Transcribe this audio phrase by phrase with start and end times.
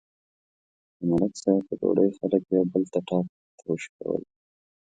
[0.97, 3.25] د ملک صاحب په ډوډۍ خلک یو بل ته ټاک
[3.57, 4.23] تروش کول.